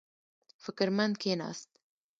[0.63, 1.71] فکر مند کېناست.